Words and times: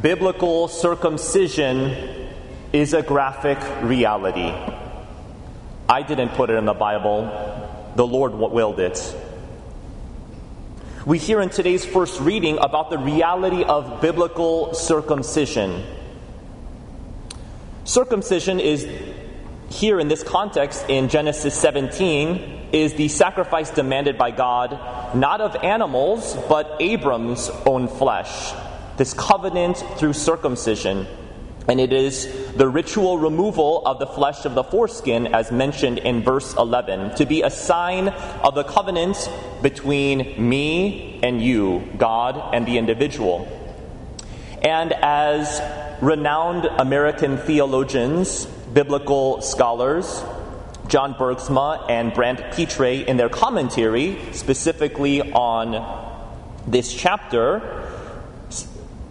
biblical 0.00 0.68
circumcision 0.68 2.30
is 2.72 2.94
a 2.94 3.02
graphic 3.02 3.58
reality. 3.82 4.50
I 5.86 6.02
didn't 6.02 6.30
put 6.30 6.48
it 6.48 6.54
in 6.54 6.64
the 6.64 6.72
Bible, 6.72 7.92
the 7.94 8.06
Lord 8.06 8.32
willed 8.32 8.80
it. 8.80 9.14
We 11.04 11.18
hear 11.18 11.42
in 11.42 11.50
today's 11.50 11.84
first 11.84 12.20
reading 12.20 12.56
about 12.58 12.88
the 12.88 12.96
reality 12.96 13.64
of 13.64 14.00
biblical 14.00 14.72
circumcision. 14.72 15.84
Circumcision 17.84 18.60
is 18.60 18.88
here 19.68 20.00
in 20.00 20.08
this 20.08 20.22
context 20.22 20.86
in 20.88 21.08
Genesis 21.08 21.54
17 21.54 22.70
is 22.72 22.94
the 22.94 23.08
sacrifice 23.08 23.68
demanded 23.70 24.16
by 24.16 24.30
God, 24.30 25.14
not 25.14 25.42
of 25.42 25.56
animals, 25.56 26.34
but 26.48 26.76
Abram's 26.80 27.50
own 27.66 27.88
flesh. 27.88 28.54
This 29.02 29.14
covenant 29.14 29.78
through 29.96 30.12
circumcision. 30.12 31.08
And 31.66 31.80
it 31.80 31.92
is 31.92 32.52
the 32.52 32.68
ritual 32.68 33.18
removal 33.18 33.84
of 33.84 33.98
the 33.98 34.06
flesh 34.06 34.44
of 34.44 34.54
the 34.54 34.62
foreskin, 34.62 35.34
as 35.34 35.50
mentioned 35.50 35.98
in 35.98 36.22
verse 36.22 36.54
11, 36.54 37.16
to 37.16 37.26
be 37.26 37.42
a 37.42 37.50
sign 37.50 38.10
of 38.10 38.54
the 38.54 38.62
covenant 38.62 39.28
between 39.60 40.48
me 40.48 41.18
and 41.20 41.42
you, 41.42 41.82
God 41.98 42.54
and 42.54 42.64
the 42.64 42.78
individual. 42.78 43.48
And 44.62 44.92
as 44.92 45.60
renowned 46.00 46.66
American 46.66 47.38
theologians, 47.38 48.46
biblical 48.72 49.42
scholars, 49.42 50.22
John 50.86 51.14
Bergsma 51.14 51.90
and 51.90 52.14
Brant 52.14 52.54
Pitre, 52.54 53.04
in 53.04 53.16
their 53.16 53.28
commentary 53.28 54.16
specifically 54.30 55.22
on 55.32 55.72
this 56.68 56.94
chapter, 56.94 57.88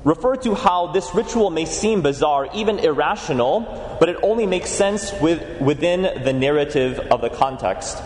refer 0.03 0.35
to 0.35 0.55
how 0.55 0.87
this 0.87 1.13
ritual 1.13 1.49
may 1.49 1.65
seem 1.65 2.01
bizarre, 2.01 2.49
even 2.53 2.79
irrational, 2.79 3.97
but 3.99 4.09
it 4.09 4.17
only 4.23 4.45
makes 4.45 4.69
sense 4.69 5.11
with, 5.21 5.61
within 5.61 6.23
the 6.23 6.33
narrative 6.33 6.99
of 6.99 7.21
the 7.21 7.29
context. 7.29 8.01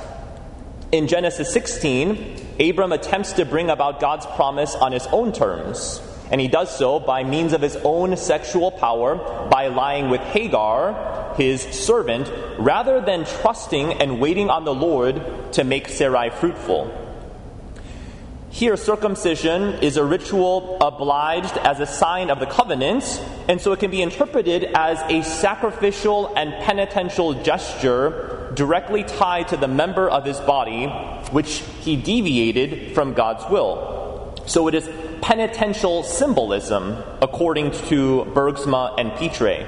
In 0.92 1.08
Genesis 1.08 1.52
16, 1.52 2.56
Abram 2.60 2.92
attempts 2.92 3.34
to 3.34 3.46
bring 3.46 3.70
about 3.70 4.00
God's 4.00 4.26
promise 4.26 4.76
on 4.76 4.92
his 4.92 5.08
own 5.08 5.34
terms. 5.34 6.02
And 6.32 6.42
he 6.42 6.48
does 6.48 6.76
so 6.76 7.00
by 7.00 7.24
means 7.24 7.54
of 7.54 7.62
his 7.62 7.76
own 7.84 8.18
sexual 8.18 8.72
power, 8.72 9.16
by 9.50 9.68
lying 9.68 10.10
with 10.10 10.22
Hagar, 10.22 11.36
his 11.36 11.62
servant, 11.62 12.32
rather 12.58 13.00
than 13.00 13.26
trusting 13.26 13.94
and 13.94 14.20
waiting 14.20 14.50
on 14.50 14.66
the 14.66 14.74
Lord 14.74 15.54
to 15.54 15.64
make 15.64 15.88
Sarai 15.88 16.30
fruitful. 16.30 17.05
Here, 18.56 18.78
circumcision 18.78 19.84
is 19.84 19.98
a 19.98 20.06
ritual 20.06 20.78
obliged 20.80 21.58
as 21.58 21.82
a 21.82 21.86
sign 21.86 22.30
of 22.30 22.40
the 22.40 22.46
covenant, 22.46 23.04
and 23.50 23.60
so 23.60 23.74
it 23.74 23.82
can 23.82 23.92
be 23.92 24.02
interpreted 24.02 24.64
as 24.74 24.98
a 25.12 25.24
sacrificial 25.24 26.34
and 26.38 26.54
penitential 26.64 27.34
gesture 27.44 28.54
directly 28.56 29.04
tied 29.04 29.50
to 29.50 29.58
the 29.58 29.68
member 29.68 30.10
of 30.10 30.24
his 30.24 30.40
body 30.40 30.88
which 31.34 31.66
he 31.82 31.98
deviated 31.98 32.96
from 32.96 33.14
God's 33.14 33.44
will. 33.50 34.34
So 34.46 34.70
it 34.70 34.76
is 34.76 34.90
penitential 35.20 36.04
symbolism, 36.04 36.96
according 37.22 37.72
to 37.90 38.24
Bergsma 38.34 38.98
and 38.98 39.12
Pitre. 39.18 39.68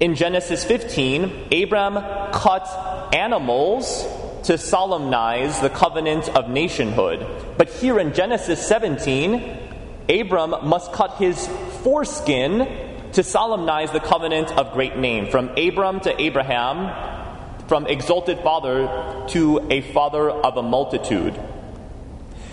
In 0.00 0.16
Genesis 0.16 0.64
15, 0.64 1.52
Abram 1.52 1.94
cut 2.32 3.14
animals 3.14 4.08
to 4.44 4.58
solemnize 4.58 5.60
the 5.60 5.70
covenant 5.70 6.28
of 6.30 6.48
nationhood. 6.48 7.26
But 7.56 7.68
here 7.68 7.98
in 7.98 8.14
Genesis 8.14 8.64
17, 8.66 9.58
Abram 10.08 10.54
must 10.66 10.92
cut 10.92 11.16
his 11.16 11.46
foreskin 11.82 12.66
to 13.12 13.22
solemnize 13.22 13.92
the 13.92 14.00
covenant 14.00 14.50
of 14.52 14.72
great 14.72 14.96
name. 14.96 15.30
From 15.30 15.50
Abram 15.56 16.00
to 16.00 16.20
Abraham, 16.20 17.66
from 17.68 17.86
exalted 17.86 18.40
father 18.40 19.26
to 19.28 19.66
a 19.70 19.80
father 19.92 20.30
of 20.30 20.56
a 20.56 20.62
multitude. 20.62 21.38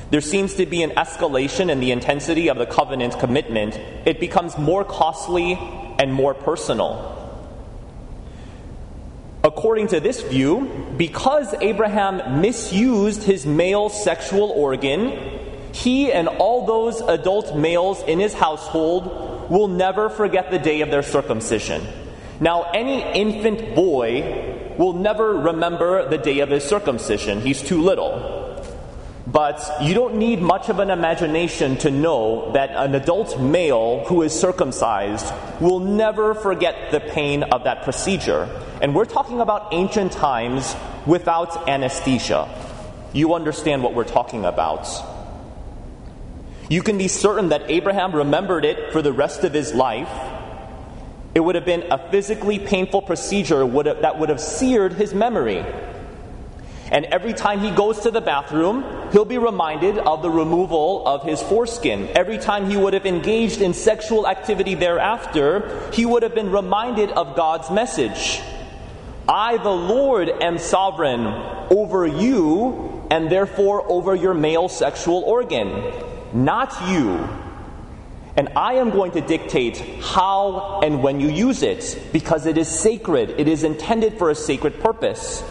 There 0.10 0.22
seems 0.22 0.56
to 0.56 0.66
be 0.66 0.84
an 0.84 0.92
escalation 0.92 1.70
in 1.70 1.80
the 1.80 1.92
intensity 1.92 2.50
of 2.50 2.58
the 2.58 2.66
covenant 2.66 3.20
commitment. 3.20 3.76
It 4.06 4.20
becomes 4.20 4.58
more 4.58 4.86
costly 4.86 5.54
and 6.00 6.14
more 6.14 6.34
personal. 6.34 7.17
According 9.58 9.88
to 9.88 10.00
this 10.00 10.22
view, 10.22 10.94
because 10.98 11.52
Abraham 11.62 12.42
misused 12.42 13.24
his 13.24 13.48
male 13.48 13.90
sexual 13.90 14.52
organ, 14.52 15.18
he 15.72 16.14
and 16.14 16.28
all 16.28 16.68
those 16.68 17.02
adult 17.02 17.58
males 17.58 18.04
in 18.04 18.20
his 18.20 18.36
household 18.36 19.50
will 19.50 19.68
never 19.68 20.10
forget 20.10 20.52
the 20.52 20.60
day 20.60 20.82
of 20.82 20.92
their 20.92 21.02
circumcision. 21.02 21.82
Now, 22.40 22.70
any 22.72 23.02
infant 23.20 23.74
boy 23.74 24.76
will 24.78 24.94
never 24.94 25.34
remember 25.34 26.08
the 26.08 26.20
day 26.20 26.42
of 26.42 26.50
his 26.50 26.64
circumcision. 26.64 27.42
He's 27.42 27.64
too 27.64 27.82
little. 27.82 28.37
But 29.28 29.82
you 29.82 29.94
don't 29.94 30.16
need 30.16 30.42
much 30.42 30.70
of 30.70 30.80
an 30.80 30.90
imagination 30.90 31.76
to 31.80 31.92
know 31.92 32.54
that 32.54 32.70
an 32.72 32.96
adult 32.96 33.38
male 33.42 34.06
who 34.06 34.22
is 34.22 34.32
circumcised 34.32 35.34
will 35.60 35.82
never 35.82 36.34
forget 36.34 36.92
the 36.92 37.02
pain 37.02 37.44
of 37.44 37.66
that 37.66 37.84
procedure. 37.84 38.48
And 38.82 38.96
we're 38.96 39.04
talking 39.04 39.42
about 39.42 39.74
ancient 39.74 40.14
times 40.14 40.74
without 41.06 41.68
anesthesia. 41.68 42.48
You 43.12 43.34
understand 43.34 43.84
what 43.84 43.94
we're 43.94 44.06
talking 44.06 44.46
about. 44.46 44.88
You 46.70 46.82
can 46.82 46.98
be 46.98 47.10
certain 47.10 47.50
that 47.50 47.70
Abraham 47.70 48.16
remembered 48.16 48.64
it 48.64 48.94
for 48.94 49.02
the 49.02 49.12
rest 49.12 49.44
of 49.44 49.54
his 49.54 49.74
life. 49.74 50.10
It 51.36 51.42
would 51.42 51.56
have 51.56 51.66
been 51.66 51.92
a 51.92 52.12
physically 52.12 52.60
painful 52.60 53.02
procedure 53.02 53.68
that 53.68 54.20
would 54.20 54.30
have 54.30 54.40
seared 54.40 54.94
his 54.94 55.14
memory. 55.14 55.66
And 56.92 57.06
every 57.06 57.34
time 57.34 57.60
he 57.60 57.72
goes 57.72 58.00
to 58.02 58.12
the 58.12 58.22
bathroom, 58.22 58.86
he'll 59.12 59.26
be 59.26 59.38
reminded 59.38 59.98
of 59.98 60.22
the 60.22 60.30
removal 60.30 61.06
of 61.06 61.24
his 61.24 61.42
foreskin. 61.42 62.10
Every 62.16 62.38
time 62.38 62.70
he 62.70 62.78
would 62.78 62.94
have 62.94 63.06
engaged 63.06 63.62
in 63.62 63.74
sexual 63.74 64.28
activity 64.28 64.76
thereafter, 64.76 65.92
he 65.92 66.06
would 66.06 66.24
have 66.24 66.34
been 66.34 66.52
reminded 66.52 67.12
of 67.12 67.36
God's 67.36 67.70
message 67.70 68.42
I, 69.30 69.58
the 69.58 69.70
Lord, 69.70 70.30
am 70.30 70.58
sovereign 70.58 71.26
over 71.70 72.08
you, 72.08 73.06
and 73.12 73.30
therefore 73.30 73.84
over 73.92 74.16
your 74.16 74.34
male 74.34 74.70
sexual 74.70 75.24
organ, 75.24 75.92
not 76.32 76.90
you. 76.90 77.28
And 78.38 78.50
I 78.56 78.76
am 78.76 78.92
going 78.92 79.12
to 79.14 79.22
dictate 79.22 79.80
how 80.02 80.80
and 80.82 81.04
when 81.04 81.20
you 81.20 81.28
use 81.30 81.62
it, 81.62 82.00
because 82.14 82.46
it 82.46 82.58
is 82.58 82.70
sacred, 82.70 83.32
it 83.32 83.50
is 83.50 83.64
intended 83.64 84.18
for 84.18 84.30
a 84.30 84.36
sacred 84.36 84.80
purpose. 84.80 85.44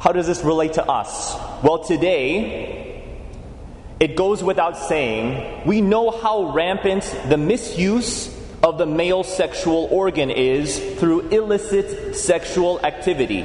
How 0.00 0.12
does 0.12 0.26
this 0.26 0.42
relate 0.42 0.72
to 0.74 0.84
us? 0.90 1.36
Well, 1.62 1.84
today, 1.84 3.04
it 4.00 4.16
goes 4.16 4.42
without 4.42 4.78
saying, 4.78 5.66
we 5.66 5.82
know 5.82 6.10
how 6.10 6.52
rampant 6.54 7.02
the 7.28 7.36
misuse 7.36 8.34
of 8.62 8.78
the 8.78 8.86
male 8.86 9.24
sexual 9.24 9.88
organ 9.90 10.30
is 10.30 10.78
through 10.94 11.28
illicit 11.28 12.16
sexual 12.16 12.80
activity. 12.82 13.42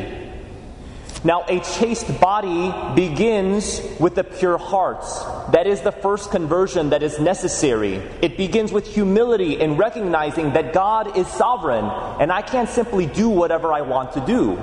Now, 1.25 1.44
a 1.49 1.59
chaste 1.59 2.21
body 2.21 2.71
begins 2.95 3.81
with 3.99 4.17
a 4.17 4.23
pure 4.23 4.57
heart. 4.57 5.03
That 5.51 5.67
is 5.67 5.81
the 5.81 5.91
first 5.91 6.31
conversion 6.31 6.91
that 6.91 7.03
is 7.03 7.19
necessary. 7.19 7.95
It 8.21 8.38
begins 8.38 8.71
with 8.71 8.88
humility 8.88 9.59
in 9.59 9.75
recognizing 9.75 10.53
that 10.53 10.71
God 10.71 11.17
is 11.17 11.27
sovereign 11.27 11.83
and 12.21 12.31
I 12.31 12.44
can't 12.44 12.69
simply 12.69 13.07
do 13.07 13.27
whatever 13.27 13.73
I 13.73 13.81
want 13.81 14.13
to 14.13 14.25
do. 14.25 14.57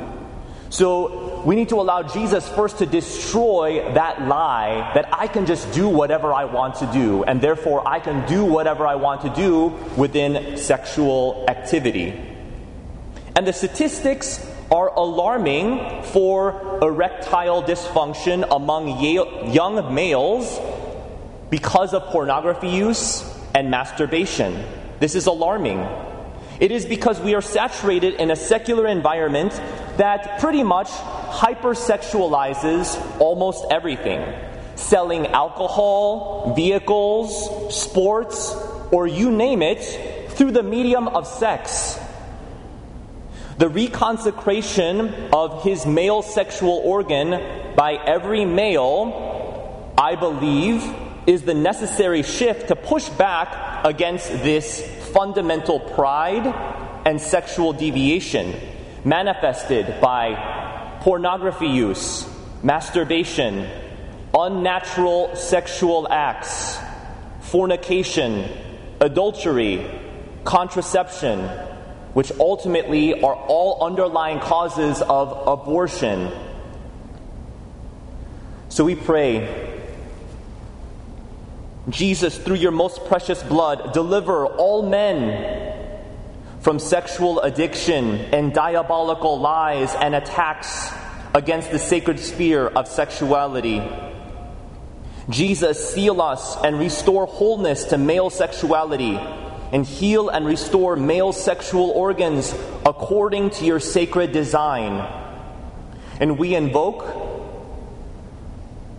So 0.73 1.43
we 1.45 1.55
need 1.55 1.69
to 1.69 1.77
allow 1.77 2.03
Jesus 2.03 2.49
first 2.49 2.79
to 2.79 2.87
destroy 2.87 3.93
that 3.93 4.27
lie 4.27 4.91
that 4.95 5.07
I 5.13 5.27
can 5.27 5.45
just 5.45 5.71
do 5.73 5.87
whatever 5.87 6.33
I 6.33 6.47
want 6.47 6.77
to 6.77 6.91
do, 6.91 7.25
and 7.25 7.43
therefore 7.43 7.87
I 7.87 8.01
can 8.01 8.27
do 8.27 8.47
whatever 8.47 8.87
I 8.87 8.95
want 8.95 9.21
to 9.21 9.29
do 9.29 9.67
within 9.99 10.57
sexual 10.57 11.45
activity. 11.47 12.19
And 13.37 13.47
the 13.47 13.53
statistics 13.53 14.41
are 14.71 14.89
alarming 14.95 16.05
for 16.05 16.79
erectile 16.81 17.63
dysfunction 17.63 18.49
among 18.51 18.99
young 19.53 19.95
males 19.95 20.59
because 21.51 21.93
of 21.93 22.05
pornography 22.05 22.71
use 22.71 23.31
and 23.55 23.71
masturbation. 23.71 24.65
This 25.01 25.17
is 25.17 25.27
alarming. 25.27 25.87
It 26.63 26.71
is 26.71 26.87
because 26.87 27.21
we 27.21 27.35
are 27.35 27.43
saturated 27.43 28.15
in 28.15 28.31
a 28.31 28.37
secular 28.37 28.87
environment 28.87 29.51
that 29.97 30.39
pretty 30.39 30.63
much 30.63 30.87
hypersexualizes 30.87 33.19
almost 33.19 33.67
everything. 33.69 34.25
Selling 34.77 35.27
alcohol, 35.27 36.55
vehicles, 36.55 37.75
sports, 37.75 38.55
or 38.93 39.09
you 39.09 39.33
name 39.33 39.61
it, 39.61 39.83
through 40.35 40.53
the 40.53 40.63
medium 40.63 41.09
of 41.09 41.27
sex. 41.27 41.99
The 43.59 43.69
reconsecration 43.69 45.33
of 45.33 45.65
his 45.65 45.85
male 45.85 46.23
sexual 46.23 46.81
organ 46.85 47.75
by 47.75 47.95
every 47.95 48.45
male, 48.45 49.93
I 49.99 50.15
believe, 50.15 50.85
is 51.27 51.43
the 51.43 51.55
necessary 51.55 52.23
shift 52.23 52.69
to 52.69 52.77
push 52.77 53.09
back 53.09 53.85
against 53.85 54.31
this 54.45 55.02
fundamental 55.13 55.79
pride 55.79 56.47
and 57.07 57.21
sexual 57.21 57.73
deviation 57.73 58.55
manifested 59.05 60.01
by 60.01 60.99
pornography 61.01 61.67
use, 61.67 62.29
masturbation, 62.63 63.69
unnatural 64.35 65.35
sexual 65.37 66.09
acts, 66.09 66.79
fornication, 67.41 68.49
adultery, 69.01 69.85
contraception, 70.45 71.41
which 72.15 72.31
ultimately 72.39 73.21
are 73.23 73.35
all 73.35 73.85
underlying 73.85 74.39
causes 74.41 75.03
of 75.03 75.47
abortion. 75.47 76.31
So 78.69 78.85
we 78.85 78.95
pray, 78.95 79.72
Jesus, 81.89 82.39
through 82.39 82.57
your 82.57 82.71
most 82.71 83.05
precious 83.07 83.43
blood, 83.43 83.93
deliver 83.93 84.47
all 84.47 84.89
men 84.89 85.73
from 86.61 86.79
sexual 86.79 87.41
addiction 87.41 88.21
and 88.33 88.55
diabolical 88.55 89.41
lies 89.41 89.93
and 89.95 90.15
attacks 90.15 90.93
against 91.35 91.73
the 91.73 91.79
sacred 91.79 92.21
sphere 92.21 92.69
of 92.69 92.87
sexuality. 92.87 93.83
Jesus, 95.29 95.93
seal 95.93 96.21
us 96.23 96.57
and 96.63 96.79
restore 96.79 97.27
wholeness 97.27 97.85
to 97.85 97.99
male 97.99 98.31
sexuality 98.31 99.17
and 99.73 99.87
heal 99.87 100.29
and 100.29 100.47
restore 100.47 100.95
male 100.95 101.33
sexual 101.33 101.91
organs 101.91 102.55
according 102.87 103.51
to 103.51 103.65
your 103.65 103.81
sacred 103.81 104.31
design. 104.31 104.93
And 106.21 106.39
we 106.39 106.55
invoke 106.55 107.32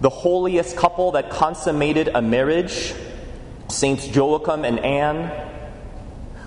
the 0.03 0.09
holiest 0.09 0.75
couple 0.75 1.13
that 1.13 1.29
consummated 1.29 2.09
a 2.09 2.21
marriage, 2.21 2.94
Saints 3.69 4.05
Joachim 4.05 4.65
and 4.65 4.77
Anne. 4.79 5.31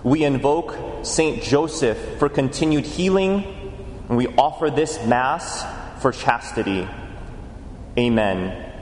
We 0.04 0.24
invoke 0.24 0.76
Saint 1.06 1.42
Joseph 1.42 2.18
for 2.18 2.28
continued 2.28 2.84
healing, 2.84 3.44
and 4.10 4.18
we 4.18 4.26
offer 4.36 4.68
this 4.68 5.02
Mass 5.06 5.64
for 6.02 6.12
chastity. 6.12 6.86
Amen. 7.98 8.75